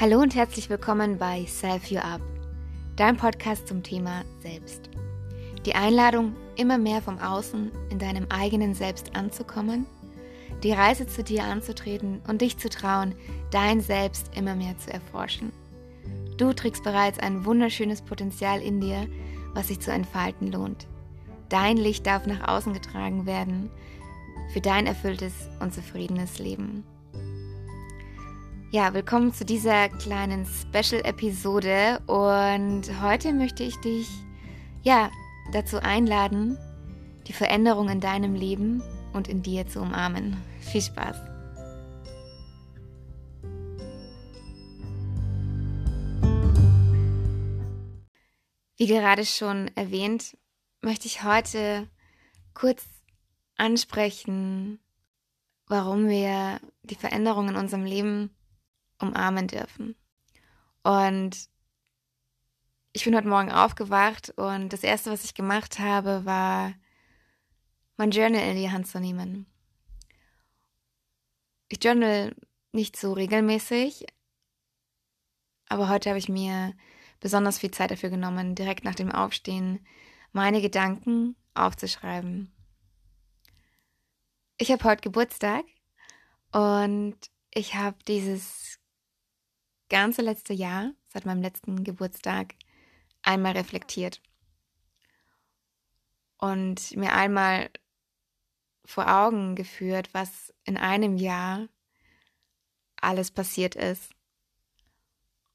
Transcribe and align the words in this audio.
Hallo 0.00 0.18
und 0.20 0.34
herzlich 0.34 0.70
willkommen 0.70 1.18
bei 1.18 1.44
Self 1.44 1.90
You 1.90 1.98
Up, 1.98 2.22
dein 2.96 3.18
Podcast 3.18 3.68
zum 3.68 3.82
Thema 3.82 4.24
Selbst. 4.38 4.88
Die 5.66 5.74
Einladung, 5.74 6.34
immer 6.56 6.78
mehr 6.78 7.02
vom 7.02 7.18
Außen 7.18 7.70
in 7.90 7.98
deinem 7.98 8.24
eigenen 8.30 8.72
Selbst 8.72 9.14
anzukommen, 9.14 9.84
die 10.62 10.72
Reise 10.72 11.06
zu 11.06 11.22
dir 11.22 11.44
anzutreten 11.44 12.22
und 12.26 12.40
dich 12.40 12.56
zu 12.56 12.70
trauen, 12.70 13.14
dein 13.50 13.82
Selbst 13.82 14.34
immer 14.34 14.54
mehr 14.54 14.78
zu 14.78 14.90
erforschen. 14.90 15.52
Du 16.38 16.54
trägst 16.54 16.82
bereits 16.82 17.18
ein 17.18 17.44
wunderschönes 17.44 18.00
Potenzial 18.00 18.62
in 18.62 18.80
dir, 18.80 19.06
was 19.52 19.68
sich 19.68 19.80
zu 19.80 19.92
entfalten 19.92 20.50
lohnt. 20.50 20.86
Dein 21.50 21.76
Licht 21.76 22.06
darf 22.06 22.24
nach 22.24 22.48
außen 22.48 22.72
getragen 22.72 23.26
werden 23.26 23.68
für 24.54 24.62
dein 24.62 24.86
erfülltes 24.86 25.34
und 25.60 25.74
zufriedenes 25.74 26.38
Leben. 26.38 26.86
Ja, 28.72 28.94
willkommen 28.94 29.34
zu 29.34 29.44
dieser 29.44 29.88
kleinen 29.88 30.46
Special-Episode 30.46 32.00
und 32.06 32.82
heute 33.02 33.32
möchte 33.32 33.64
ich 33.64 33.74
dich 33.78 34.08
ja 34.84 35.10
dazu 35.50 35.82
einladen, 35.82 36.56
die 37.26 37.32
Veränderung 37.32 37.88
in 37.88 37.98
deinem 37.98 38.36
Leben 38.36 38.80
und 39.12 39.26
in 39.26 39.42
dir 39.42 39.66
zu 39.66 39.80
umarmen. 39.80 40.36
Viel 40.60 40.82
Spaß! 40.82 41.16
Wie 48.76 48.86
gerade 48.86 49.26
schon 49.26 49.68
erwähnt, 49.74 50.36
möchte 50.80 51.08
ich 51.08 51.24
heute 51.24 51.88
kurz 52.54 52.86
ansprechen, 53.56 54.78
warum 55.66 56.08
wir 56.08 56.60
die 56.84 56.94
Veränderung 56.94 57.48
in 57.48 57.56
unserem 57.56 57.82
Leben 57.82 58.30
umarmen 59.00 59.46
dürfen. 59.46 59.96
Und 60.82 61.48
ich 62.92 63.04
bin 63.04 63.14
heute 63.14 63.28
Morgen 63.28 63.52
aufgewacht 63.52 64.30
und 64.36 64.72
das 64.72 64.82
Erste, 64.82 65.10
was 65.10 65.24
ich 65.24 65.34
gemacht 65.34 65.78
habe, 65.78 66.24
war, 66.24 66.74
mein 67.96 68.10
Journal 68.10 68.42
in 68.42 68.56
die 68.56 68.70
Hand 68.70 68.86
zu 68.86 68.98
nehmen. 68.98 69.46
Ich 71.68 71.82
journal 71.84 72.34
nicht 72.72 72.96
so 72.96 73.12
regelmäßig, 73.12 74.06
aber 75.68 75.88
heute 75.88 76.08
habe 76.08 76.18
ich 76.18 76.28
mir 76.28 76.74
besonders 77.20 77.58
viel 77.58 77.70
Zeit 77.70 77.92
dafür 77.92 78.10
genommen, 78.10 78.56
direkt 78.56 78.84
nach 78.84 78.96
dem 78.96 79.12
Aufstehen 79.12 79.86
meine 80.32 80.60
Gedanken 80.60 81.36
aufzuschreiben. 81.54 82.52
Ich 84.58 84.72
habe 84.72 84.82
heute 84.84 85.02
Geburtstag 85.02 85.64
und 86.52 87.16
ich 87.52 87.76
habe 87.76 87.96
dieses 88.08 88.79
ganze 89.90 90.22
letzte 90.22 90.54
Jahr, 90.54 90.92
seit 91.08 91.26
meinem 91.26 91.42
letzten 91.42 91.84
Geburtstag, 91.84 92.54
einmal 93.22 93.52
reflektiert. 93.52 94.22
Und 96.38 96.96
mir 96.96 97.12
einmal 97.12 97.68
vor 98.86 99.12
Augen 99.12 99.56
geführt, 99.56 100.08
was 100.12 100.54
in 100.64 100.78
einem 100.78 101.18
Jahr 101.18 101.68
alles 102.96 103.30
passiert 103.30 103.74
ist. 103.74 104.10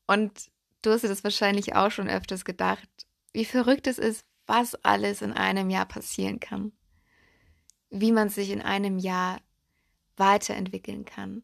Und 0.06 0.52
du 0.84 0.92
hast 0.92 1.04
dir 1.04 1.08
das 1.08 1.24
wahrscheinlich 1.24 1.74
auch 1.74 1.90
schon 1.90 2.08
öfters 2.08 2.46
gedacht, 2.46 2.88
wie 3.34 3.46
verrückt 3.46 3.88
es 3.88 3.98
ist, 3.98 4.26
was 4.46 4.76
alles 4.86 5.24
in 5.24 5.34
einem 5.34 5.72
Jahr 5.72 5.88
passieren 5.88 6.40
kann. 6.40 6.72
Wie 7.90 8.12
man 8.12 8.30
sich 8.30 8.52
in 8.52 8.62
einem 8.62 9.00
Jahr 9.00 9.42
weiterentwickeln 10.18 11.06
kann. 11.06 11.44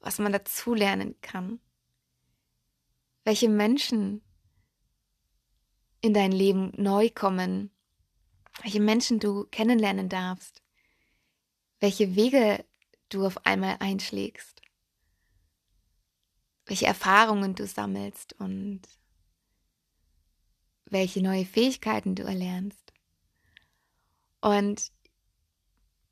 Was 0.00 0.18
man 0.18 0.32
dazulernen 0.32 1.20
kann 1.20 1.60
welche 3.24 3.48
Menschen 3.48 4.22
in 6.00 6.14
dein 6.14 6.32
Leben 6.32 6.72
neu 6.76 7.10
kommen, 7.10 7.70
welche 8.62 8.80
Menschen 8.80 9.20
du 9.20 9.44
kennenlernen 9.44 10.08
darfst, 10.08 10.62
welche 11.80 12.16
Wege 12.16 12.64
du 13.08 13.26
auf 13.26 13.46
einmal 13.46 13.76
einschlägst, 13.80 14.62
welche 16.66 16.86
Erfahrungen 16.86 17.54
du 17.54 17.66
sammelst 17.66 18.34
und 18.38 18.82
welche 20.86 21.22
neue 21.22 21.46
Fähigkeiten 21.46 22.14
du 22.14 22.24
erlernst. 22.24 22.92
Und 24.40 24.92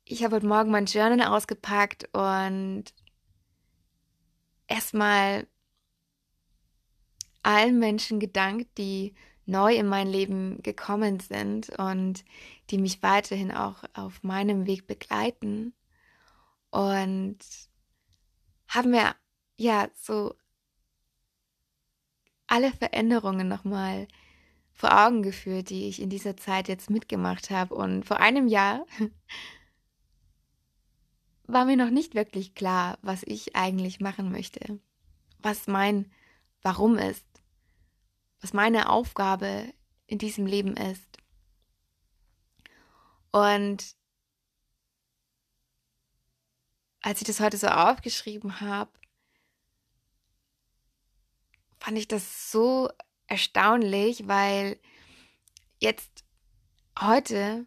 ich 0.05 0.23
habe 0.23 0.37
heute 0.37 0.47
Morgen 0.47 0.71
mein 0.71 0.85
Journal 0.85 1.21
ausgepackt 1.21 2.09
und 2.13 2.85
erstmal 4.67 5.47
allen 7.43 7.79
Menschen 7.79 8.19
gedankt, 8.19 8.77
die 8.77 9.13
neu 9.45 9.75
in 9.75 9.87
mein 9.87 10.07
Leben 10.07 10.61
gekommen 10.63 11.19
sind 11.19 11.69
und 11.77 12.23
die 12.69 12.77
mich 12.77 13.03
weiterhin 13.03 13.51
auch 13.51 13.83
auf 13.93 14.23
meinem 14.23 14.65
Weg 14.65 14.87
begleiten. 14.87 15.73
Und 16.69 17.37
haben 18.67 18.91
mir 18.91 19.15
ja 19.57 19.89
so 19.99 20.35
alle 22.47 22.71
Veränderungen 22.71 23.47
nochmal 23.47 24.07
vor 24.71 25.05
Augen 25.05 25.21
geführt, 25.21 25.69
die 25.69 25.87
ich 25.87 26.01
in 26.01 26.09
dieser 26.09 26.37
Zeit 26.37 26.67
jetzt 26.67 26.89
mitgemacht 26.89 27.49
habe. 27.49 27.75
Und 27.75 28.05
vor 28.05 28.17
einem 28.17 28.47
Jahr 28.47 28.85
war 31.43 31.65
mir 31.65 31.75
noch 31.75 31.89
nicht 31.89 32.15
wirklich 32.15 32.55
klar, 32.55 32.97
was 33.01 33.23
ich 33.23 33.55
eigentlich 33.55 33.99
machen 33.99 34.31
möchte, 34.31 34.79
was 35.39 35.67
mein 35.67 36.09
Warum 36.63 36.97
ist 36.97 37.25
was 38.41 38.53
meine 38.53 38.89
Aufgabe 38.89 39.73
in 40.07 40.17
diesem 40.17 40.45
Leben 40.45 40.75
ist. 40.75 41.17
Und 43.31 43.95
als 47.01 47.21
ich 47.21 47.27
das 47.27 47.39
heute 47.39 47.57
so 47.57 47.67
aufgeschrieben 47.67 48.59
habe, 48.59 48.91
fand 51.79 51.97
ich 51.97 52.07
das 52.07 52.51
so 52.51 52.89
erstaunlich, 53.27 54.27
weil 54.27 54.79
jetzt 55.79 56.25
heute 56.99 57.65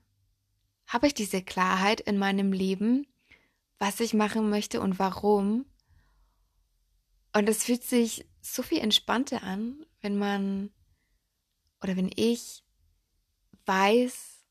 habe 0.86 1.06
ich 1.06 1.14
diese 1.14 1.42
Klarheit 1.42 2.00
in 2.00 2.18
meinem 2.18 2.52
Leben, 2.52 3.06
was 3.78 4.00
ich 4.00 4.14
machen 4.14 4.50
möchte 4.50 4.80
und 4.80 4.98
warum. 4.98 5.66
Und 7.32 7.48
es 7.48 7.64
fühlt 7.64 7.82
sich 7.82 8.26
so 8.40 8.62
viel 8.62 8.78
entspannter 8.78 9.42
an, 9.42 9.84
wenn 10.04 10.18
man 10.18 10.70
oder 11.82 11.96
wenn 11.96 12.10
ich 12.14 12.62
weiß, 13.64 14.44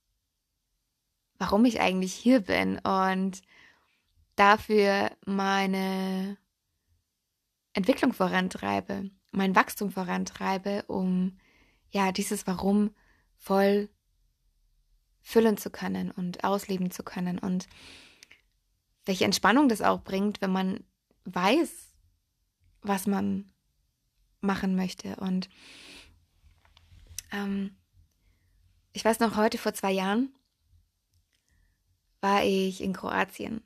warum 1.38 1.64
ich 1.66 1.80
eigentlich 1.80 2.14
hier 2.14 2.40
bin 2.42 2.80
und 2.80 3.44
dafür 4.36 5.12
meine 5.28 6.38
Entwicklung 7.74 8.14
vorantreibe, 8.14 9.12
mein 9.32 9.56
Wachstum 9.56 9.92
vorantreibe, 9.92 10.86
um 10.88 11.38
ja 11.92 12.12
dieses 12.12 12.48
Warum 12.48 12.90
voll 13.38 13.90
füllen 15.22 15.58
zu 15.58 15.70
können 15.70 16.10
und 16.10 16.44
ausleben 16.44 16.90
zu 16.90 17.04
können 17.04 17.38
und 17.38 17.68
welche 19.06 19.26
Entspannung 19.26 19.70
das 19.70 19.84
auch 19.84 20.02
bringt, 20.02 20.42
wenn 20.42 20.52
man 20.52 20.84
weiß, 21.26 21.94
was 22.82 23.06
man 23.06 23.53
machen 24.44 24.76
möchte. 24.76 25.16
Und 25.18 25.50
ähm, 27.32 27.76
ich 28.92 29.04
weiß 29.04 29.20
noch, 29.20 29.38
heute 29.38 29.58
vor 29.58 29.74
zwei 29.74 29.92
Jahren 29.92 30.34
war 32.22 32.44
ich 32.44 32.82
in 32.82 32.94
Kroatien. 32.94 33.62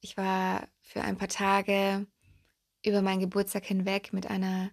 Ich 0.00 0.16
war 0.16 0.68
für 0.80 1.02
ein 1.02 1.16
paar 1.16 1.28
Tage 1.28 2.06
über 2.84 3.02
meinen 3.02 3.20
Geburtstag 3.20 3.64
hinweg 3.64 4.12
mit 4.12 4.26
einer 4.26 4.70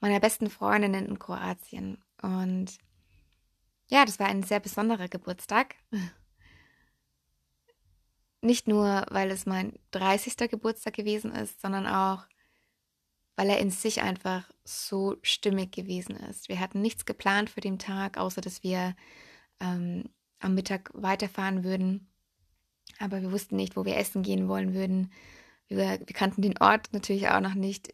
meiner 0.00 0.20
besten 0.20 0.50
Freundinnen 0.50 1.06
in 1.06 1.18
Kroatien. 1.18 2.04
Und 2.20 2.76
ja, 3.88 4.04
das 4.04 4.18
war 4.18 4.26
ein 4.26 4.42
sehr 4.42 4.60
besonderer 4.60 5.08
Geburtstag. 5.08 5.76
Nicht 8.42 8.68
nur, 8.68 9.06
weil 9.10 9.30
es 9.30 9.46
mein 9.46 9.78
30. 9.92 10.50
Geburtstag 10.50 10.92
gewesen 10.92 11.32
ist, 11.32 11.62
sondern 11.62 11.86
auch, 11.86 12.26
weil 13.36 13.50
er 13.50 13.58
in 13.58 13.70
sich 13.70 14.02
einfach 14.02 14.50
so 14.64 15.16
stimmig 15.22 15.72
gewesen 15.72 16.16
ist. 16.16 16.48
Wir 16.48 16.60
hatten 16.60 16.80
nichts 16.80 17.04
geplant 17.04 17.50
für 17.50 17.60
den 17.60 17.78
Tag, 17.78 18.16
außer 18.16 18.40
dass 18.40 18.62
wir 18.62 18.94
ähm, 19.60 20.08
am 20.38 20.54
Mittag 20.54 20.90
weiterfahren 20.94 21.64
würden. 21.64 22.08
Aber 22.98 23.22
wir 23.22 23.32
wussten 23.32 23.56
nicht, 23.56 23.76
wo 23.76 23.84
wir 23.84 23.96
essen 23.96 24.22
gehen 24.22 24.48
wollen 24.48 24.74
würden. 24.74 25.12
Wir, 25.68 25.78
wir 25.98 26.14
kannten 26.14 26.42
den 26.42 26.58
Ort 26.58 26.92
natürlich 26.92 27.28
auch 27.28 27.40
noch 27.40 27.54
nicht, 27.54 27.92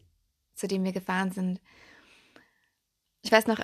zu 0.53 0.67
dem 0.67 0.83
wir 0.83 0.91
gefahren 0.91 1.31
sind. 1.31 1.59
Ich 3.23 3.31
weiß 3.31 3.47
noch, 3.47 3.59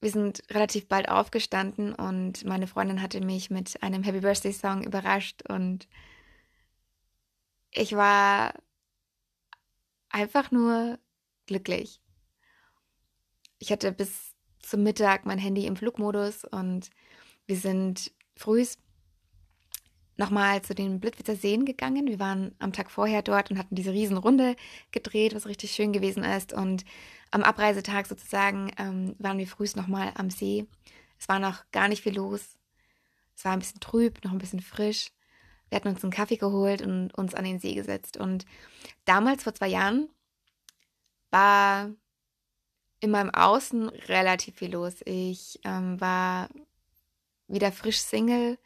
wir 0.00 0.10
sind 0.10 0.42
relativ 0.50 0.88
bald 0.88 1.08
aufgestanden 1.08 1.94
und 1.94 2.44
meine 2.44 2.68
Freundin 2.68 3.02
hatte 3.02 3.20
mich 3.20 3.50
mit 3.50 3.82
einem 3.82 4.02
Happy 4.02 4.20
Birthday 4.20 4.52
Song 4.52 4.84
überrascht 4.84 5.42
und 5.48 5.88
ich 7.72 7.94
war 7.96 8.54
einfach 10.08 10.50
nur 10.50 10.98
glücklich. 11.48 12.00
Ich 13.58 13.72
hatte 13.72 13.90
bis 13.90 14.36
zum 14.62 14.84
Mittag 14.84 15.26
mein 15.26 15.38
Handy 15.38 15.66
im 15.66 15.76
Flugmodus 15.76 16.44
und 16.44 16.90
wir 17.46 17.56
sind 17.56 18.12
frühs 18.36 18.78
nochmal 20.16 20.62
zu 20.62 20.74
den 20.74 21.00
Blitzwitzer 21.00 21.36
Seen 21.36 21.64
gegangen. 21.64 22.06
Wir 22.06 22.18
waren 22.18 22.54
am 22.58 22.72
Tag 22.72 22.90
vorher 22.90 23.22
dort 23.22 23.50
und 23.50 23.58
hatten 23.58 23.74
diese 23.74 23.92
Riesenrunde 23.92 24.56
gedreht, 24.92 25.34
was 25.34 25.46
richtig 25.46 25.72
schön 25.72 25.92
gewesen 25.92 26.24
ist. 26.24 26.52
Und 26.52 26.84
am 27.30 27.42
Abreisetag 27.42 28.06
sozusagen 28.06 28.70
ähm, 28.78 29.14
waren 29.18 29.38
wir 29.38 29.46
frühs 29.46 29.76
nochmal 29.76 30.12
am 30.16 30.30
See. 30.30 30.66
Es 31.18 31.28
war 31.28 31.38
noch 31.38 31.64
gar 31.72 31.88
nicht 31.88 32.02
viel 32.02 32.16
los. 32.16 32.58
Es 33.34 33.44
war 33.44 33.52
ein 33.52 33.60
bisschen 33.60 33.80
trüb, 33.80 34.24
noch 34.24 34.32
ein 34.32 34.38
bisschen 34.38 34.60
frisch. 34.60 35.12
Wir 35.68 35.76
hatten 35.76 35.88
uns 35.88 36.02
einen 36.02 36.12
Kaffee 36.12 36.36
geholt 36.36 36.82
und 36.82 37.14
uns 37.14 37.34
an 37.34 37.44
den 37.44 37.60
See 37.60 37.74
gesetzt. 37.74 38.16
Und 38.16 38.44
damals, 39.04 39.44
vor 39.44 39.54
zwei 39.54 39.68
Jahren, 39.68 40.08
war 41.30 41.90
in 43.00 43.10
meinem 43.10 43.30
Außen 43.30 43.88
relativ 43.88 44.56
viel 44.56 44.72
los. 44.72 44.96
Ich 45.04 45.60
ähm, 45.64 46.00
war 46.00 46.48
wieder 47.46 47.72
frisch 47.72 48.00
Single, 48.00 48.58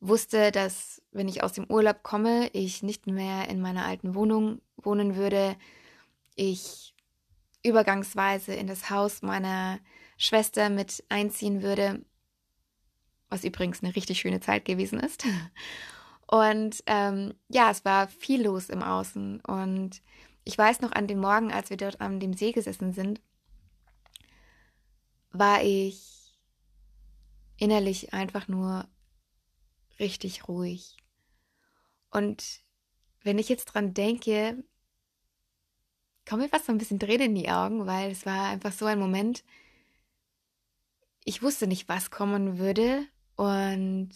wusste, 0.00 0.50
dass 0.52 1.02
wenn 1.12 1.28
ich 1.28 1.42
aus 1.42 1.52
dem 1.52 1.66
Urlaub 1.66 2.02
komme, 2.02 2.48
ich 2.52 2.82
nicht 2.82 3.06
mehr 3.06 3.48
in 3.48 3.60
meiner 3.60 3.84
alten 3.84 4.14
Wohnung 4.14 4.60
wohnen 4.76 5.16
würde. 5.16 5.56
Ich 6.34 6.94
übergangsweise 7.62 8.54
in 8.54 8.66
das 8.66 8.90
Haus 8.90 9.22
meiner 9.22 9.78
Schwester 10.16 10.70
mit 10.70 11.04
einziehen 11.08 11.62
würde, 11.62 12.04
was 13.28 13.44
übrigens 13.44 13.82
eine 13.82 13.94
richtig 13.94 14.20
schöne 14.20 14.40
Zeit 14.40 14.64
gewesen 14.64 15.00
ist. 15.00 15.24
Und 16.26 16.82
ähm, 16.86 17.34
ja, 17.48 17.70
es 17.70 17.84
war 17.84 18.08
viel 18.08 18.44
los 18.44 18.70
im 18.70 18.82
Außen. 18.82 19.40
Und 19.40 20.00
ich 20.44 20.56
weiß 20.56 20.80
noch 20.80 20.92
an 20.92 21.06
dem 21.06 21.20
Morgen, 21.20 21.52
als 21.52 21.70
wir 21.70 21.76
dort 21.76 22.00
an 22.00 22.20
dem 22.20 22.34
See 22.34 22.52
gesessen 22.52 22.92
sind, 22.92 23.20
war 25.30 25.62
ich 25.62 26.38
innerlich 27.56 28.12
einfach 28.12 28.48
nur 28.48 28.88
richtig 29.98 30.48
ruhig. 30.48 30.96
Und 32.10 32.60
wenn 33.22 33.38
ich 33.38 33.48
jetzt 33.48 33.66
dran 33.66 33.94
denke, 33.94 34.62
kommt 36.28 36.42
mir 36.42 36.48
fast 36.48 36.66
so 36.66 36.72
ein 36.72 36.78
bisschen 36.78 36.98
Tränen 36.98 37.28
in 37.28 37.34
die 37.34 37.50
Augen, 37.50 37.86
weil 37.86 38.10
es 38.10 38.26
war 38.26 38.48
einfach 38.48 38.72
so 38.72 38.86
ein 38.86 38.98
Moment. 38.98 39.44
Ich 41.24 41.42
wusste 41.42 41.66
nicht, 41.66 41.88
was 41.88 42.10
kommen 42.10 42.58
würde 42.58 43.06
und 43.36 44.10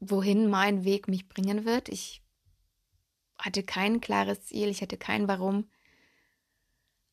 wohin 0.00 0.48
mein 0.48 0.84
Weg 0.84 1.08
mich 1.08 1.28
bringen 1.28 1.66
wird. 1.66 1.90
Ich 1.90 2.22
hatte 3.40 3.62
kein 3.62 4.00
klares 4.00 4.44
Ziel, 4.46 4.68
ich 4.68 4.82
hatte 4.82 4.96
kein 4.96 5.28
Warum. 5.28 5.68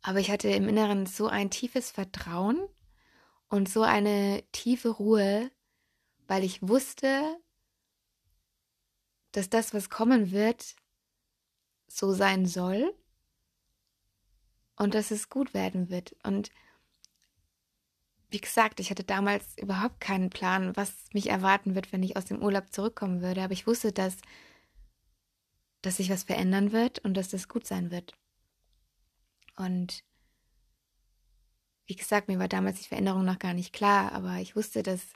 Aber 0.02 0.20
ich 0.20 0.30
hatte 0.30 0.50
im 0.50 0.70
Inneren 0.70 1.06
so 1.06 1.28
ein 1.28 1.50
tiefes 1.50 1.92
Vertrauen 1.92 2.68
und 3.50 3.70
so 3.70 3.82
eine 3.82 4.44
tiefe 4.52 4.90
Ruhe, 4.90 5.52
weil 6.28 6.44
ich 6.44 6.62
wusste, 6.62 7.38
dass 9.32 9.50
das, 9.50 9.74
was 9.74 9.90
kommen 9.90 10.32
wird, 10.32 10.76
so 11.88 12.14
sein 12.14 12.46
soll 12.46 12.94
und 14.78 14.94
dass 14.94 15.12
es 15.12 15.30
gut 15.30 15.54
werden 15.54 15.90
wird. 15.90 16.16
Und 16.24 16.52
wie 18.30 18.42
gesagt, 18.42 18.80
ich 18.80 18.90
hatte 18.90 19.04
damals 19.04 19.58
überhaupt 19.58 20.02
keinen 20.02 20.30
Plan, 20.30 20.76
was 20.76 20.94
mich 21.14 21.30
erwarten 21.30 21.76
wird, 21.76 21.92
wenn 21.94 22.04
ich 22.04 22.18
aus 22.18 22.26
dem 22.26 22.42
Urlaub 22.42 22.72
zurückkommen 22.74 23.22
würde. 23.22 23.42
Aber 23.42 23.54
ich 23.54 23.68
wusste, 23.68 23.92
dass, 23.92 24.18
dass 25.88 25.96
sich 25.96 26.10
was 26.10 26.24
verändern 26.24 26.74
wird 26.74 27.00
und 27.00 27.14
dass 27.14 27.30
das 27.30 27.48
gut 27.48 27.66
sein 27.66 27.92
wird. 27.92 28.14
Und 29.56 30.04
wie 31.86 31.96
gesagt, 31.96 32.28
mir 32.28 32.40
war 32.40 32.50
damals 32.50 32.82
die 32.82 32.90
Veränderung 32.90 33.24
noch 33.24 33.40
gar 33.40 33.54
nicht 33.54 33.72
klar, 33.72 34.12
aber 34.12 34.36
ich 34.40 34.58
wusste, 34.58 34.84
dass 34.84 35.14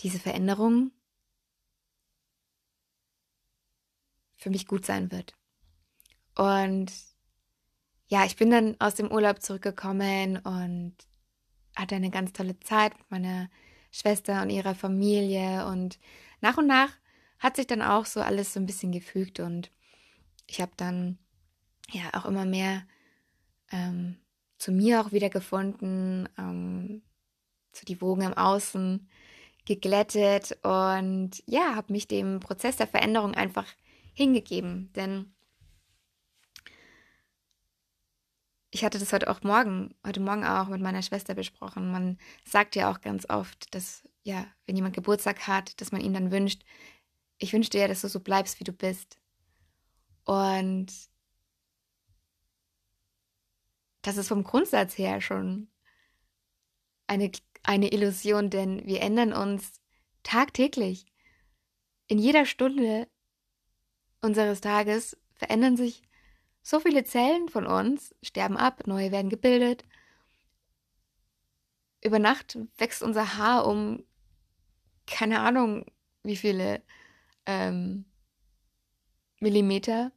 diese 0.00 0.18
Veränderung 0.18 0.90
für 4.34 4.50
mich 4.50 4.66
gut 4.66 4.84
sein 4.84 5.12
wird. 5.12 5.36
Und 6.34 6.92
ja, 8.08 8.24
ich 8.24 8.34
bin 8.34 8.50
dann 8.50 8.74
aus 8.80 8.96
dem 8.96 9.12
Urlaub 9.12 9.40
zurückgekommen 9.40 10.38
und 10.38 10.96
hatte 11.76 11.94
eine 11.94 12.10
ganz 12.10 12.32
tolle 12.32 12.58
Zeit 12.58 12.98
mit 12.98 13.10
meiner 13.12 13.50
Schwester 13.92 14.42
und 14.42 14.50
ihrer 14.50 14.74
Familie. 14.74 15.64
Und 15.68 16.00
nach 16.40 16.56
und 16.56 16.66
nach 16.66 16.90
hat 17.38 17.56
sich 17.56 17.66
dann 17.66 17.82
auch 17.82 18.06
so 18.06 18.20
alles 18.20 18.52
so 18.52 18.60
ein 18.60 18.66
bisschen 18.66 18.92
gefügt 18.92 19.40
und 19.40 19.70
ich 20.46 20.60
habe 20.60 20.72
dann 20.76 21.18
ja 21.90 22.02
auch 22.14 22.24
immer 22.24 22.44
mehr 22.44 22.82
ähm, 23.70 24.16
zu 24.58 24.72
mir 24.72 25.00
auch 25.00 25.12
wieder 25.12 25.30
gefunden, 25.30 26.28
ähm, 26.38 27.02
so 27.72 27.84
die 27.84 28.00
Wogen 28.00 28.22
im 28.22 28.34
Außen 28.34 29.08
geglättet 29.64 30.58
und 30.62 31.42
ja, 31.46 31.74
habe 31.74 31.92
mich 31.92 32.08
dem 32.08 32.40
Prozess 32.40 32.76
der 32.76 32.86
Veränderung 32.86 33.34
einfach 33.34 33.66
hingegeben, 34.14 34.90
denn 34.94 35.32
ich 38.70 38.84
hatte 38.84 38.98
das 38.98 39.12
heute 39.12 39.30
auch 39.30 39.42
morgen, 39.42 39.94
heute 40.06 40.20
Morgen 40.20 40.44
auch 40.44 40.68
mit 40.68 40.80
meiner 40.80 41.02
Schwester 41.02 41.34
besprochen. 41.34 41.90
Man 41.90 42.18
sagt 42.44 42.76
ja 42.76 42.90
auch 42.90 43.00
ganz 43.00 43.28
oft, 43.28 43.74
dass, 43.74 44.06
ja, 44.22 44.46
wenn 44.66 44.76
jemand 44.76 44.94
Geburtstag 44.94 45.46
hat, 45.46 45.80
dass 45.80 45.90
man 45.90 46.02
ihm 46.02 46.12
dann 46.12 46.30
wünscht, 46.30 46.64
ich 47.38 47.52
wünsche 47.52 47.70
dir, 47.70 47.88
dass 47.88 48.02
du 48.02 48.08
so 48.08 48.20
bleibst, 48.20 48.60
wie 48.60 48.64
du 48.64 48.72
bist. 48.72 49.18
Und 50.24 50.92
das 54.02 54.16
ist 54.16 54.28
vom 54.28 54.44
Grundsatz 54.44 54.98
her 54.98 55.20
schon 55.20 55.68
eine, 57.06 57.30
eine 57.62 57.92
Illusion, 57.92 58.50
denn 58.50 58.84
wir 58.86 59.00
ändern 59.00 59.32
uns 59.32 59.80
tagtäglich. 60.22 61.06
In 62.06 62.18
jeder 62.18 62.44
Stunde 62.44 63.08
unseres 64.20 64.60
Tages 64.60 65.16
verändern 65.34 65.76
sich 65.76 66.02
so 66.62 66.80
viele 66.80 67.04
Zellen 67.04 67.48
von 67.48 67.66
uns 67.66 68.14
sterben 68.22 68.56
ab, 68.56 68.86
neue 68.86 69.12
werden 69.12 69.30
gebildet. 69.30 69.84
Über 72.02 72.18
Nacht 72.18 72.58
wächst 72.76 73.02
unser 73.02 73.36
Haar 73.36 73.66
um 73.66 74.04
keine 75.06 75.40
Ahnung 75.40 75.86
wie 76.22 76.36
viele 76.36 76.82
ähm, 77.48 78.04
Millimeter, 79.40 80.12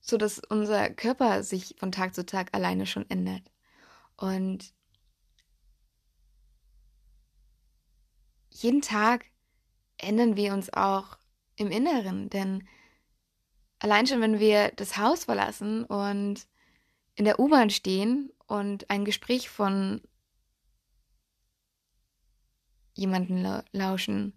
so 0.00 0.16
dass 0.16 0.38
unser 0.38 0.88
Körper 0.90 1.42
sich 1.42 1.76
von 1.78 1.92
Tag 1.92 2.14
zu 2.14 2.24
Tag 2.24 2.54
alleine 2.54 2.86
schon 2.86 3.08
ändert. 3.10 3.42
Und 4.16 4.72
jeden 8.50 8.80
Tag 8.80 9.26
ändern 9.98 10.36
wir 10.36 10.54
uns 10.54 10.72
auch 10.72 11.18
im 11.56 11.70
Inneren, 11.70 12.30
denn 12.30 12.66
allein 13.78 14.06
schon, 14.06 14.22
wenn 14.22 14.38
wir 14.38 14.70
das 14.76 14.96
Haus 14.96 15.24
verlassen 15.24 15.84
und 15.84 16.46
in 17.16 17.26
der 17.26 17.38
U-Bahn 17.38 17.68
stehen 17.68 18.32
und 18.46 18.88
ein 18.88 19.04
Gespräch 19.04 19.50
von 19.50 20.00
jemanden 22.94 23.62
lauschen, 23.72 24.34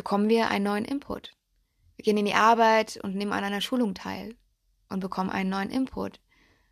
bekommen 0.00 0.30
wir 0.30 0.48
einen 0.48 0.64
neuen 0.64 0.86
Input. 0.86 1.36
Wir 1.96 2.04
gehen 2.04 2.16
in 2.16 2.24
die 2.24 2.32
Arbeit 2.32 2.98
und 3.02 3.16
nehmen 3.16 3.34
an 3.34 3.44
einer 3.44 3.60
Schulung 3.60 3.92
teil 3.92 4.34
und 4.88 5.00
bekommen 5.00 5.28
einen 5.28 5.50
neuen 5.50 5.68
Input, 5.68 6.22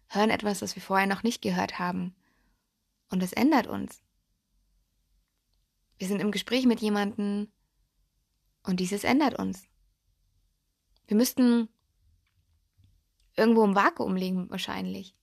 hören 0.07 0.31
etwas, 0.31 0.61
das 0.61 0.77
wir 0.77 0.83
vorher 0.83 1.07
noch 1.07 1.23
nicht 1.23 1.43
gehört 1.43 1.79
haben. 1.79 2.17
Und 3.11 3.23
es 3.23 3.35
ändert 3.35 3.67
uns. 3.67 4.03
Wir 5.99 6.09
sind 6.09 6.23
im 6.23 6.31
Gespräch 6.31 6.65
mit 6.65 6.81
jemandem 6.81 7.53
und 8.63 8.81
dieses 8.81 9.05
ändert 9.05 9.39
uns. 9.39 9.69
Wir 11.07 11.19
müssten 11.19 11.69
irgendwo 13.37 13.63
im 13.63 13.75
Vakuum 13.75 14.17
liegen, 14.17 14.49
wahrscheinlich. 14.49 15.15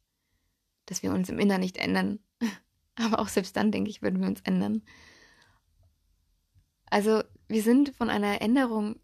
Dass 0.85 1.01
wir 1.01 1.11
uns 1.11 1.27
im 1.29 1.39
Inneren 1.39 1.61
nicht 1.61 1.77
ändern. 1.77 2.19
Aber 2.97 3.17
auch 3.17 3.29
selbst 3.29 3.57
dann, 3.57 3.71
denke 3.71 3.89
ich, 3.89 4.03
würden 4.03 4.21
wir 4.21 4.27
uns 4.27 4.41
ändern. 4.41 4.83
Also, 6.91 7.23
wir 7.47 7.61
sind 7.61 7.95
von 7.95 8.09
einer 8.09 8.41
Änderung, 8.41 8.99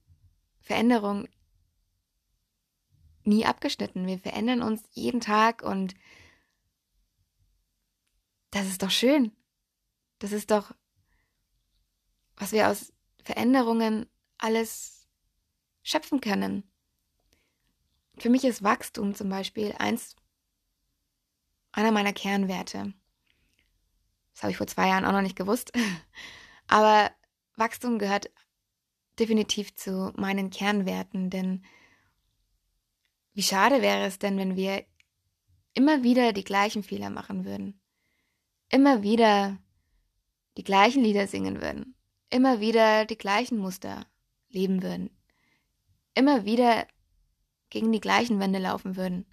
Veränderung 0.62 1.28
nie 3.24 3.46
abgeschnitten. 3.46 4.08
Wir 4.08 4.20
verändern 4.20 4.62
uns 4.62 4.84
jeden 4.92 5.22
Tag 5.22 5.62
und 5.64 5.96
das 8.52 8.68
ist 8.68 8.84
doch 8.84 8.92
schön. 8.92 9.32
Das 10.20 10.32
ist 10.32 10.52
doch, 10.52 10.74
was 12.36 12.52
wir 12.52 12.70
aus 12.70 12.94
Veränderungen 13.24 14.08
alles 14.38 15.08
schöpfen 15.84 16.22
können. 16.22 16.64
Für 18.18 18.30
mich 18.30 18.44
ist 18.44 18.64
Wachstum 18.64 19.16
zum 19.16 19.30
Beispiel 19.30 19.74
eins, 19.80 20.16
einer 21.72 21.92
meiner 21.92 22.14
Kernwerte. 22.14 22.94
Das 24.34 24.44
habe 24.44 24.52
ich 24.52 24.58
vor 24.58 24.68
zwei 24.68 24.90
Jahren 24.90 25.06
auch 25.06 25.12
noch 25.12 25.22
nicht 25.22 25.36
gewusst. 25.36 25.72
Aber 26.68 27.12
Wachstum 27.56 28.00
gehört 28.00 28.32
definitiv 29.20 29.76
zu 29.76 30.14
meinen 30.16 30.50
Kernwerten, 30.50 31.30
denn 31.30 31.64
wie 33.34 33.44
schade 33.44 33.82
wäre 33.82 34.06
es 34.06 34.20
denn, 34.20 34.38
wenn 34.38 34.56
wir 34.56 34.86
immer 35.74 36.04
wieder 36.04 36.34
die 36.34 36.44
gleichen 36.44 36.84
Fehler 36.84 37.10
machen 37.10 37.46
würden, 37.46 37.80
immer 38.70 39.04
wieder 39.04 39.58
die 40.58 40.64
gleichen 40.64 41.04
Lieder 41.04 41.28
singen 41.28 41.62
würden, 41.62 41.96
immer 42.30 42.60
wieder 42.60 43.06
die 43.06 43.18
gleichen 43.18 43.58
Muster 43.58 44.06
leben 44.50 44.84
würden, 44.84 45.10
immer 46.14 46.46
wieder 46.46 46.88
gegen 47.70 47.92
die 47.92 48.02
gleichen 48.02 48.40
Wände 48.40 48.60
laufen 48.60 48.96
würden. 48.96 49.26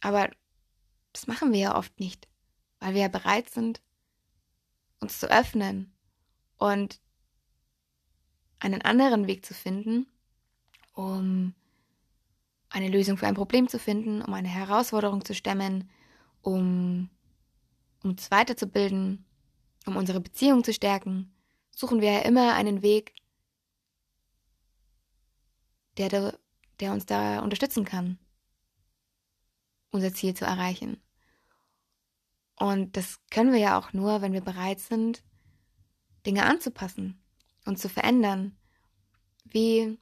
Aber 0.00 0.30
das 1.12 1.26
machen 1.26 1.52
wir 1.52 1.60
ja 1.60 1.76
oft 1.76 1.98
nicht, 2.00 2.28
weil 2.80 2.94
wir 2.94 3.02
ja 3.02 3.08
bereit 3.08 3.50
sind, 3.50 3.80
uns 5.00 5.20
zu 5.20 5.30
öffnen 5.30 5.92
und 6.56 7.00
einen 8.58 8.82
anderen 8.82 9.26
Weg 9.26 9.44
zu 9.44 9.54
finden, 9.54 10.06
um 10.92 11.54
eine 12.70 12.88
Lösung 12.88 13.16
für 13.16 13.26
ein 13.26 13.34
Problem 13.34 13.68
zu 13.68 13.78
finden, 13.78 14.22
um 14.22 14.32
eine 14.34 14.48
Herausforderung 14.48 15.24
zu 15.24 15.34
stemmen, 15.34 15.90
um 16.42 17.10
uns 18.02 18.30
weiterzubilden, 18.30 19.24
um 19.86 19.96
unsere 19.96 20.20
Beziehung 20.20 20.64
zu 20.64 20.72
stärken, 20.72 21.32
suchen 21.70 22.00
wir 22.00 22.12
ja 22.12 22.20
immer 22.20 22.54
einen 22.54 22.82
Weg, 22.82 23.14
der, 25.96 26.38
der 26.80 26.92
uns 26.92 27.06
da 27.06 27.40
unterstützen 27.40 27.84
kann, 27.84 28.18
unser 29.90 30.12
Ziel 30.12 30.34
zu 30.34 30.44
erreichen. 30.44 31.00
Und 32.58 32.96
das 32.96 33.20
können 33.30 33.52
wir 33.52 33.60
ja 33.60 33.78
auch 33.78 33.92
nur, 33.92 34.22
wenn 34.22 34.32
wir 34.32 34.40
bereit 34.40 34.80
sind, 34.80 35.22
Dinge 36.24 36.44
anzupassen 36.44 37.22
und 37.66 37.78
zu 37.78 37.88
verändern. 37.88 38.56
Wie 39.44 39.98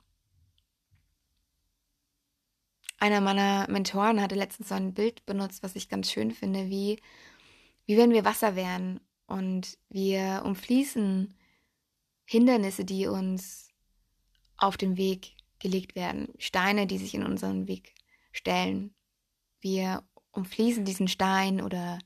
einer 2.98 3.20
meiner 3.20 3.68
Mentoren 3.68 4.20
hatte 4.22 4.34
letztens 4.34 4.68
so 4.68 4.74
ein 4.74 4.94
Bild 4.94 5.26
benutzt, 5.26 5.62
was 5.62 5.76
ich 5.76 5.88
ganz 5.88 6.10
schön 6.10 6.30
finde, 6.30 6.70
wie, 6.70 7.00
wie 7.86 7.96
wenn 7.96 8.12
wir 8.12 8.24
Wasser 8.24 8.56
wären 8.56 9.00
und 9.26 9.76
wir 9.88 10.42
umfließen 10.44 11.34
Hindernisse, 12.24 12.84
die 12.84 13.06
uns 13.06 13.68
auf 14.56 14.76
dem 14.76 14.96
Weg 14.96 15.36
gelegt 15.58 15.94
werden, 15.94 16.28
Steine, 16.38 16.86
die 16.86 16.98
sich 16.98 17.14
in 17.14 17.24
unseren 17.24 17.66
Weg 17.66 17.94
stellen. 18.32 18.94
Wir 19.60 20.02
umfließen 20.30 20.84
diesen 20.84 21.08
Stein 21.08 21.60
oder 21.60 21.98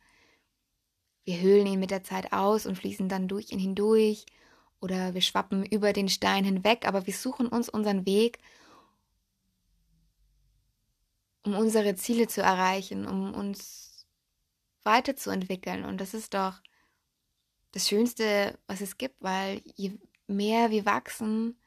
wir 1.29 1.41
höhlen 1.43 1.67
ihn 1.67 1.79
mit 1.79 1.91
der 1.91 2.03
Zeit 2.03 2.33
aus 2.33 2.65
und 2.65 2.77
fließen 2.77 3.11
dann 3.11 3.29
durch 3.29 3.53
ihn 3.53 3.59
hindurch 3.59 4.25
oder 4.81 5.13
wir 5.13 5.21
schwappen 5.21 5.63
über 5.63 5.93
den 5.93 6.09
Stein 6.09 6.43
hinweg, 6.43 6.89
aber 6.89 7.07
wir 7.07 7.13
suchen 7.13 7.49
uns 7.49 7.69
unseren 7.69 8.07
Weg, 8.07 8.39
um 11.45 11.55
unsere 11.55 11.95
Ziele 11.97 12.29
zu 12.29 12.41
erreichen, 12.41 13.07
um 13.07 13.35
uns 13.35 14.07
weiterzuentwickeln. 14.85 15.85
Und 15.85 16.01
das 16.01 16.15
ist 16.15 16.33
doch 16.33 16.63
das 17.73 17.87
Schönste, 17.87 18.59
was 18.67 18.81
es 18.81 18.97
gibt, 18.97 19.21
weil 19.21 19.61
je 19.77 19.99
mehr 20.29 20.71
wir 20.71 20.87
wachsen, 20.87 21.61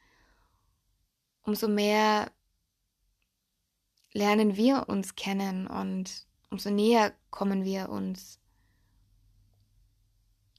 umso 1.42 1.68
mehr 1.68 2.32
lernen 4.12 4.56
wir 4.56 4.88
uns 4.88 5.14
kennen 5.14 5.68
und 5.68 6.26
umso 6.50 6.70
näher 6.70 7.14
kommen 7.30 7.62
wir 7.64 7.90
uns. 7.90 8.41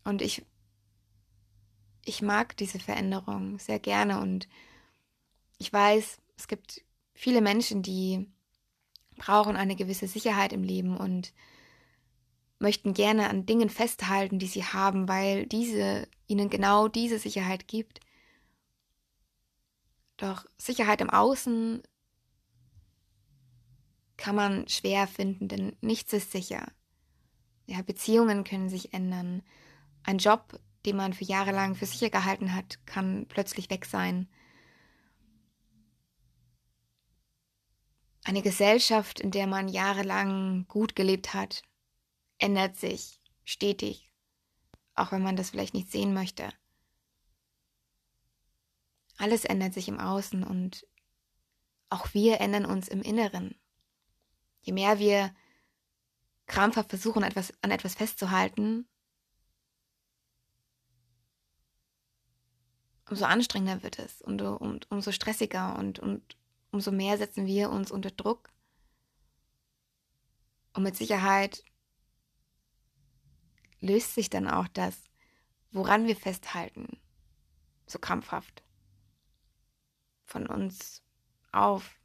Und 0.04 0.22
ich, 0.22 0.46
ich 2.06 2.22
mag 2.22 2.58
diese 2.58 2.80
Veränderung 2.80 3.60
sehr 3.60 3.80
gerne 3.80 4.20
und 4.20 4.48
ich 5.58 5.72
weiß, 5.72 6.18
es 6.38 6.48
gibt 6.48 6.82
viele 7.14 7.42
Menschen, 7.42 7.84
die 7.84 8.28
brauchen 9.16 9.56
eine 9.56 9.76
gewisse 9.76 10.08
Sicherheit 10.08 10.52
im 10.52 10.64
Leben 10.64 10.98
und 10.98 11.34
möchten 12.60 12.94
gerne 12.94 13.30
an 13.30 13.46
Dingen 13.46 13.70
festhalten, 13.70 14.40
die 14.40 14.48
sie 14.48 14.64
haben, 14.64 15.08
weil 15.08 15.46
diese 15.46 16.08
ihnen 16.28 16.50
genau 16.50 16.88
diese 16.88 17.20
Sicherheit 17.20 17.68
gibt. 17.68 18.00
Doch 20.18 20.46
Sicherheit 20.58 21.02
im 21.02 21.10
Außen 21.10 21.84
kann 24.18 24.36
man 24.36 24.68
schwer 24.70 25.08
finden, 25.08 25.48
denn 25.48 25.76
nichts 25.82 26.14
ist 26.14 26.32
sicher. 26.32 26.72
Ja, 27.66 27.82
Beziehungen 27.82 28.44
können 28.44 28.70
sich 28.70 28.94
ändern. 28.94 29.44
Ein 30.04 30.18
Job, 30.18 30.60
den 30.86 30.98
man 30.98 31.14
für 31.14 31.24
Jahre 31.24 31.52
lang 31.52 31.76
für 31.76 31.86
sicher 31.86 32.10
gehalten 32.10 32.54
hat, 32.54 32.86
kann 32.86 33.26
plötzlich 33.28 33.70
weg 33.70 33.86
sein. 33.86 34.28
Eine 38.26 38.42
Gesellschaft, 38.42 39.20
in 39.20 39.32
der 39.32 39.48
man 39.48 39.68
jahrelang 39.68 40.66
gut 40.68 40.96
gelebt 40.96 41.34
hat, 41.34 41.62
ändert 42.38 42.78
sich 42.78 43.22
stetig, 43.44 44.12
auch 44.96 45.12
wenn 45.12 45.24
man 45.24 45.36
das 45.36 45.50
vielleicht 45.50 45.74
nicht 45.74 45.92
sehen 45.92 46.14
möchte. 46.14 46.50
Alles 49.18 49.46
ändert 49.46 49.74
sich 49.74 49.88
im 49.88 50.00
Außen 50.00 50.44
und 50.44 50.88
auch 51.90 52.14
wir 52.14 52.42
ändern 52.42 52.66
uns 52.66 52.88
im 52.88 53.02
Inneren. 53.02 53.56
Je 54.62 54.74
mehr 54.74 55.00
wir 55.00 55.36
krampfhaft 56.48 56.90
versuchen, 56.90 57.24
etwas, 57.24 57.54
an 57.62 57.72
etwas 57.72 57.96
festzuhalten, 57.96 58.88
umso 63.10 63.26
anstrengender 63.26 63.84
wird 63.84 64.00
es 64.00 64.22
und, 64.22 64.42
und 64.42 64.90
umso 64.92 65.12
stressiger 65.12 65.78
und, 65.78 66.00
und 66.00 66.38
umso 66.72 66.92
mehr 66.92 67.18
setzen 67.18 67.46
wir 67.46 67.70
uns 67.70 67.92
unter 67.92 68.12
Druck. 68.12 68.50
Und 70.74 70.84
mit 70.84 70.96
Sicherheit 70.96 71.64
löst 73.80 74.16
sich 74.16 74.30
dann 74.30 74.48
auch 74.48 74.68
das, 74.70 75.04
woran 75.72 76.08
wir 76.08 76.16
festhalten, 76.16 77.00
so 77.86 78.00
krampfhaft 78.00 78.64
von 80.26 80.48
uns 80.48 81.04
auf, 81.52 82.00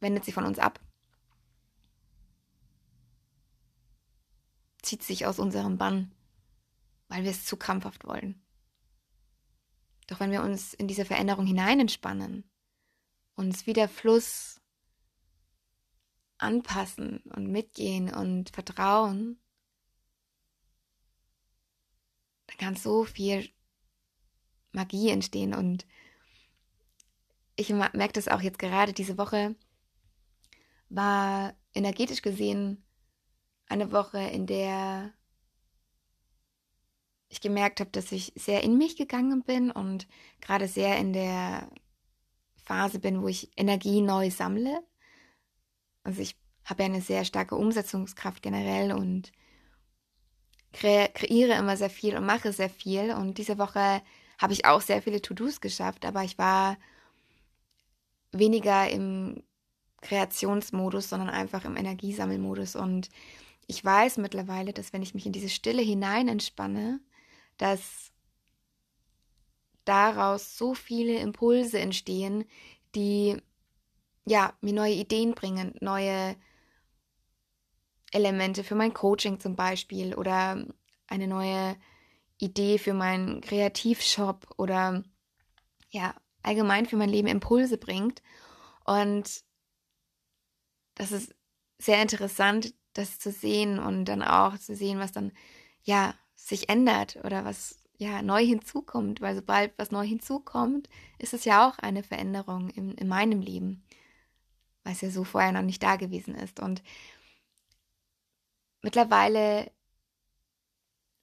wendet 0.00 0.24
sich 0.24 0.32
von 0.32 0.44
uns 0.44 0.58
ab, 0.58 0.80
zieht 4.80 5.02
sich 5.02 5.26
aus 5.26 5.38
unserem 5.38 5.76
Bann, 5.76 6.14
weil 7.08 7.24
wir 7.24 7.32
es 7.32 7.44
zu 7.44 7.56
krampfhaft 7.56 8.06
wollen. 8.06 8.45
Doch 10.06 10.20
wenn 10.20 10.30
wir 10.30 10.42
uns 10.42 10.74
in 10.74 10.88
diese 10.88 11.04
Veränderung 11.04 11.46
hinein 11.46 11.80
entspannen, 11.80 12.48
uns 13.34 13.66
wie 13.66 13.72
der 13.72 13.88
Fluss 13.88 14.60
anpassen 16.38 17.20
und 17.34 17.48
mitgehen 17.48 18.12
und 18.14 18.50
vertrauen, 18.50 19.40
dann 22.46 22.56
kann 22.58 22.76
so 22.76 23.04
viel 23.04 23.50
Magie 24.72 25.10
entstehen. 25.10 25.54
Und 25.54 25.86
ich 27.56 27.70
merke 27.70 28.12
das 28.12 28.28
auch 28.28 28.42
jetzt 28.42 28.58
gerade 28.58 28.92
diese 28.92 29.18
Woche, 29.18 29.56
war 30.88 31.54
energetisch 31.74 32.22
gesehen 32.22 32.84
eine 33.66 33.90
Woche, 33.90 34.18
in 34.18 34.46
der 34.46 35.12
ich 37.28 37.40
gemerkt 37.40 37.80
habe, 37.80 37.90
dass 37.90 38.12
ich 38.12 38.32
sehr 38.36 38.62
in 38.62 38.78
mich 38.78 38.96
gegangen 38.96 39.42
bin 39.42 39.70
und 39.70 40.06
gerade 40.40 40.68
sehr 40.68 40.98
in 40.98 41.12
der 41.12 41.68
Phase 42.64 42.98
bin, 42.98 43.22
wo 43.22 43.28
ich 43.28 43.50
Energie 43.56 44.00
neu 44.00 44.30
sammle. 44.30 44.82
Also 46.04 46.22
ich 46.22 46.36
habe 46.64 46.82
ja 46.82 46.88
eine 46.88 47.00
sehr 47.00 47.24
starke 47.24 47.56
Umsetzungskraft 47.56 48.42
generell 48.42 48.92
und 48.92 49.32
kre 50.72 51.08
kreiere 51.14 51.58
immer 51.58 51.76
sehr 51.76 51.90
viel 51.90 52.16
und 52.16 52.26
mache 52.26 52.52
sehr 52.52 52.70
viel. 52.70 53.12
Und 53.12 53.38
diese 53.38 53.58
Woche 53.58 54.02
habe 54.38 54.52
ich 54.52 54.64
auch 54.66 54.80
sehr 54.80 55.02
viele 55.02 55.22
To-Dos 55.22 55.60
geschafft, 55.60 56.04
aber 56.04 56.22
ich 56.22 56.38
war 56.38 56.76
weniger 58.32 58.88
im 58.90 59.42
Kreationsmodus, 60.02 61.08
sondern 61.08 61.30
einfach 61.30 61.64
im 61.64 61.76
Energiesammelmodus. 61.76 62.76
Und 62.76 63.08
ich 63.66 63.84
weiß 63.84 64.18
mittlerweile, 64.18 64.72
dass 64.72 64.92
wenn 64.92 65.02
ich 65.02 65.14
mich 65.14 65.26
in 65.26 65.32
diese 65.32 65.48
Stille 65.48 65.82
hinein 65.82 66.28
entspanne, 66.28 67.00
dass 67.58 68.12
daraus 69.84 70.58
so 70.58 70.74
viele 70.74 71.18
Impulse 71.18 71.78
entstehen, 71.78 72.44
die 72.94 73.40
ja 74.26 74.52
mir 74.60 74.72
neue 74.72 74.94
Ideen 74.94 75.34
bringen, 75.34 75.74
neue 75.80 76.36
Elemente 78.12 78.64
für 78.64 78.74
mein 78.74 78.94
Coaching 78.94 79.40
zum 79.40 79.56
Beispiel 79.56 80.14
oder 80.14 80.66
eine 81.06 81.28
neue 81.28 81.76
Idee 82.38 82.78
für 82.78 82.94
meinen 82.94 83.40
Kreativshop 83.40 84.54
oder 84.56 85.04
ja 85.90 86.14
allgemein 86.42 86.86
für 86.86 86.96
mein 86.96 87.08
Leben 87.08 87.28
Impulse 87.28 87.78
bringt. 87.78 88.22
Und 88.84 89.44
das 90.94 91.12
ist 91.12 91.34
sehr 91.78 92.00
interessant, 92.02 92.74
das 92.92 93.18
zu 93.18 93.30
sehen 93.30 93.78
und 93.78 94.06
dann 94.06 94.22
auch 94.22 94.56
zu 94.58 94.74
sehen, 94.74 94.98
was 94.98 95.12
dann 95.12 95.32
ja 95.82 96.14
sich 96.36 96.68
ändert 96.68 97.16
oder 97.24 97.44
was 97.44 97.82
ja, 97.98 98.22
neu 98.22 98.44
hinzukommt, 98.44 99.20
weil 99.20 99.34
sobald 99.34 99.72
was 99.78 99.90
neu 99.90 100.06
hinzukommt, 100.06 100.88
ist 101.18 101.34
es 101.34 101.44
ja 101.44 101.68
auch 101.68 101.78
eine 101.78 102.02
Veränderung 102.02 102.70
in, 102.70 102.92
in 102.92 103.08
meinem 103.08 103.40
Leben. 103.40 103.82
es 104.84 105.00
ja 105.00 105.10
so 105.10 105.24
vorher 105.24 105.52
noch 105.52 105.62
nicht 105.62 105.82
da 105.82 105.96
gewesen 105.96 106.34
ist. 106.34 106.60
Und 106.60 106.82
mittlerweile 108.82 109.70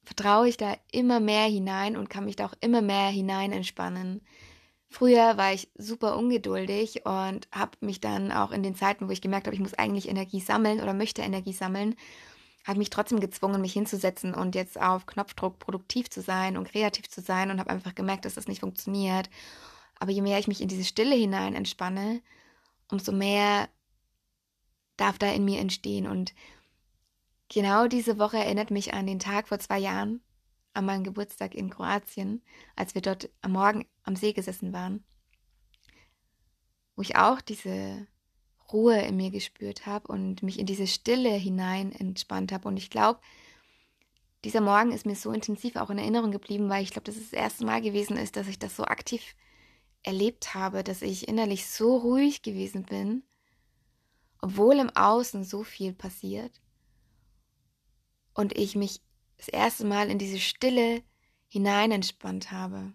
vertraue 0.04 0.48
ich 0.48 0.56
da 0.56 0.76
immer 0.92 1.20
mehr 1.20 1.46
hinein 1.46 1.96
und 1.96 2.10
kann 2.10 2.24
mich 2.24 2.36
da 2.36 2.46
auch 2.46 2.54
immer 2.60 2.82
mehr 2.82 3.08
hinein 3.08 3.52
entspannen. 3.52 4.20
Früher 4.90 5.36
war 5.36 5.52
ich 5.52 5.70
super 5.76 6.16
ungeduldig 6.16 7.04
und 7.06 7.48
habe 7.50 7.72
mich 7.80 8.00
dann 8.00 8.30
auch 8.30 8.52
in 8.52 8.62
den 8.62 8.76
Zeiten, 8.76 9.08
wo 9.08 9.12
ich 9.12 9.22
gemerkt 9.22 9.46
habe, 9.46 9.54
ich 9.54 9.62
muss 9.62 9.74
eigentlich 9.74 10.08
Energie 10.08 10.40
sammeln 10.40 10.80
oder 10.80 10.92
möchte 10.92 11.22
Energie 11.22 11.52
sammeln, 11.52 11.96
habe 12.64 12.78
mich 12.78 12.90
trotzdem 12.90 13.20
gezwungen, 13.20 13.60
mich 13.60 13.74
hinzusetzen 13.74 14.34
und 14.34 14.54
jetzt 14.54 14.80
auf 14.80 15.06
Knopfdruck 15.06 15.58
produktiv 15.58 16.08
zu 16.08 16.22
sein 16.22 16.56
und 16.56 16.68
kreativ 16.68 17.08
zu 17.08 17.20
sein 17.20 17.50
und 17.50 17.60
habe 17.60 17.70
einfach 17.70 17.94
gemerkt, 17.94 18.24
dass 18.24 18.34
das 18.34 18.48
nicht 18.48 18.60
funktioniert. 18.60 19.28
Aber 19.98 20.10
je 20.10 20.22
mehr 20.22 20.38
ich 20.38 20.48
mich 20.48 20.62
in 20.62 20.68
diese 20.68 20.84
Stille 20.84 21.14
hinein 21.14 21.54
entspanne, 21.54 22.22
umso 22.90 23.12
mehr 23.12 23.68
darf 24.96 25.18
da 25.18 25.30
in 25.30 25.44
mir 25.44 25.60
entstehen. 25.60 26.06
Und 26.06 26.34
genau 27.48 27.86
diese 27.86 28.18
Woche 28.18 28.38
erinnert 28.38 28.70
mich 28.70 28.94
an 28.94 29.06
den 29.06 29.18
Tag 29.18 29.48
vor 29.48 29.58
zwei 29.58 29.78
Jahren, 29.78 30.22
an 30.72 30.86
meinen 30.86 31.04
Geburtstag 31.04 31.54
in 31.54 31.70
Kroatien, 31.70 32.42
als 32.76 32.94
wir 32.94 33.02
dort 33.02 33.28
am 33.42 33.52
Morgen 33.52 33.86
am 34.04 34.16
See 34.16 34.32
gesessen 34.32 34.72
waren, 34.72 35.04
wo 36.96 37.02
ich 37.02 37.16
auch 37.16 37.40
diese 37.40 38.06
Ruhe 38.74 39.00
in 39.00 39.16
mir 39.16 39.30
gespürt 39.30 39.86
habe 39.86 40.08
und 40.08 40.42
mich 40.42 40.58
in 40.58 40.66
diese 40.66 40.88
Stille 40.88 41.30
hinein 41.30 41.92
entspannt 41.92 42.52
habe. 42.52 42.68
Und 42.68 42.76
ich 42.76 42.90
glaube, 42.90 43.20
dieser 44.44 44.60
Morgen 44.60 44.92
ist 44.92 45.06
mir 45.06 45.14
so 45.14 45.30
intensiv 45.30 45.76
auch 45.76 45.90
in 45.90 45.98
Erinnerung 45.98 46.32
geblieben, 46.32 46.68
weil 46.68 46.82
ich 46.82 46.90
glaube, 46.90 47.04
dass 47.04 47.16
es 47.16 47.30
das 47.30 47.40
erste 47.40 47.64
Mal 47.64 47.80
gewesen 47.80 48.16
ist, 48.16 48.36
dass 48.36 48.48
ich 48.48 48.58
das 48.58 48.76
so 48.76 48.84
aktiv 48.84 49.34
erlebt 50.02 50.54
habe, 50.54 50.84
dass 50.84 51.00
ich 51.00 51.28
innerlich 51.28 51.66
so 51.66 51.96
ruhig 51.96 52.42
gewesen 52.42 52.82
bin, 52.82 53.22
obwohl 54.40 54.78
im 54.78 54.90
Außen 54.90 55.44
so 55.44 55.62
viel 55.62 55.94
passiert 55.94 56.60
und 58.34 58.58
ich 58.58 58.76
mich 58.76 59.00
das 59.38 59.48
erste 59.48 59.86
Mal 59.86 60.10
in 60.10 60.18
diese 60.18 60.40
Stille 60.40 61.02
hinein 61.48 61.92
entspannt 61.92 62.50
habe. 62.50 62.92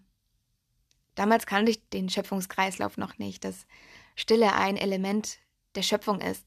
Damals 1.14 1.46
kannte 1.46 1.72
ich 1.72 1.88
den 1.88 2.08
Schöpfungskreislauf 2.08 2.96
noch 2.96 3.18
nicht, 3.18 3.44
dass 3.44 3.66
Stille 4.14 4.54
ein 4.54 4.76
Element 4.76 5.38
der 5.74 5.82
Schöpfung 5.82 6.20
ist, 6.20 6.44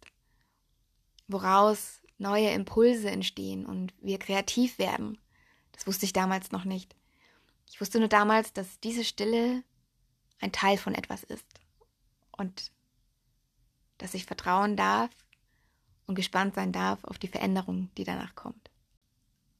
woraus 1.27 2.01
neue 2.17 2.51
Impulse 2.51 3.09
entstehen 3.09 3.65
und 3.65 3.93
wir 4.01 4.19
kreativ 4.19 4.77
werden. 4.77 5.17
Das 5.71 5.87
wusste 5.87 6.05
ich 6.05 6.13
damals 6.13 6.51
noch 6.51 6.65
nicht. 6.65 6.95
Ich 7.69 7.81
wusste 7.81 7.99
nur 7.99 8.07
damals, 8.07 8.53
dass 8.53 8.79
diese 8.79 9.03
Stille 9.03 9.63
ein 10.39 10.51
Teil 10.51 10.77
von 10.77 10.93
etwas 10.93 11.23
ist 11.23 11.47
und 12.37 12.71
dass 13.97 14.13
ich 14.13 14.25
vertrauen 14.25 14.75
darf 14.75 15.11
und 16.05 16.15
gespannt 16.15 16.55
sein 16.55 16.71
darf 16.71 17.03
auf 17.05 17.17
die 17.17 17.27
Veränderung, 17.27 17.89
die 17.97 18.03
danach 18.03 18.35
kommt. 18.35 18.69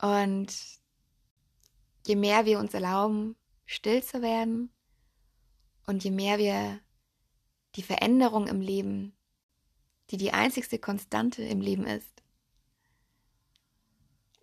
Und 0.01 0.53
je 2.05 2.15
mehr 2.15 2.46
wir 2.46 2.60
uns 2.60 2.74
erlauben, 2.74 3.36
still 3.65 4.03
zu 4.03 4.22
werden 4.22 4.70
und 5.86 6.03
je 6.03 6.12
mehr 6.12 6.38
wir 6.38 6.79
die 7.75 7.84
Veränderung 7.84 8.48
im 8.48 8.62
Leben, 8.62 9.15
die 10.10 10.17
die 10.17 10.33
einzigste 10.33 10.79
Konstante 10.79 11.43
im 11.43 11.62
Leben 11.62 11.86
ist, 11.86 12.24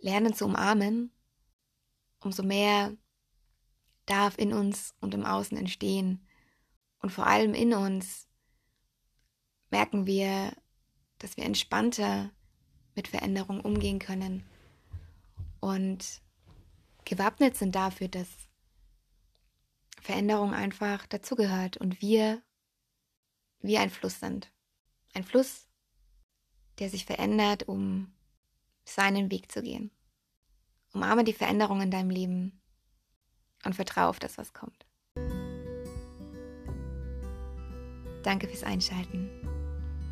lernen 0.00 0.34
zu 0.34 0.46
umarmen, 0.46 1.12
umso 2.20 2.42
mehr 2.42 2.96
darf 4.06 4.38
in 4.38 4.52
uns 4.52 4.94
und 5.00 5.14
im 5.14 5.24
Außen 5.24 5.56
entstehen. 5.56 6.26
Und 7.00 7.10
vor 7.10 7.26
allem 7.26 7.54
in 7.54 7.74
uns 7.74 8.28
merken 9.70 10.06
wir, 10.06 10.52
dass 11.18 11.36
wir 11.36 11.44
entspannter 11.44 12.30
mit 12.94 13.08
Veränderung 13.08 13.60
umgehen 13.60 13.98
können 13.98 14.44
und 15.60 16.22
gewappnet 17.04 17.56
sind 17.56 17.74
dafür, 17.74 18.08
dass 18.08 18.28
Veränderung 20.00 20.54
einfach 20.54 21.06
dazugehört 21.06 21.76
und 21.76 22.00
wir 22.00 22.42
wie 23.60 23.78
ein 23.78 23.90
Fluss 23.90 24.18
sind. 24.18 24.50
Ein 25.14 25.24
Fluss, 25.24 25.66
der 26.78 26.88
sich 26.88 27.04
verändert, 27.04 27.68
um 27.68 28.12
seinen 28.84 29.30
Weg 29.30 29.50
zu 29.50 29.62
gehen. 29.62 29.90
Umarme 30.92 31.24
die 31.24 31.32
Veränderung 31.32 31.80
in 31.80 31.90
deinem 31.90 32.10
Leben 32.10 32.60
und 33.64 33.74
vertraue 33.74 34.08
auf 34.08 34.18
das, 34.18 34.38
was 34.38 34.52
kommt. 34.52 34.86
Danke 38.22 38.48
fürs 38.48 38.64
Einschalten 38.64 39.30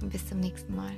und 0.00 0.10
bis 0.10 0.26
zum 0.26 0.40
nächsten 0.40 0.74
Mal. 0.74 0.96